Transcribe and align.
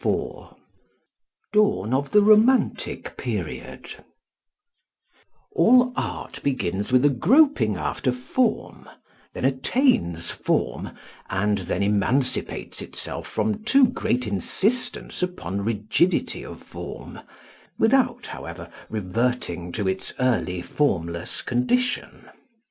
IV 0.03 0.55
DAWN 1.53 1.93
OF 1.93 2.09
THE 2.09 2.23
ROMANTIC 2.23 3.17
PERIOD 3.17 4.03
All 5.51 5.93
art 5.95 6.41
begins 6.41 6.91
with 6.91 7.05
a 7.05 7.09
groping 7.09 7.77
after 7.77 8.11
form, 8.11 8.89
then 9.35 9.45
attains 9.45 10.31
form, 10.31 10.89
and 11.29 11.59
then 11.59 11.83
emancipates 11.83 12.81
itself 12.81 13.27
from 13.27 13.63
too 13.63 13.89
great 13.89 14.25
insistence 14.25 15.21
upon 15.21 15.61
rigidity 15.61 16.43
of 16.43 16.63
form 16.63 17.19
without, 17.77 18.25
however, 18.25 18.71
reverting 18.89 19.71
to 19.73 19.87
its 19.87 20.15
early 20.17 20.63
formless 20.63 21.43
condition. 21.43 22.27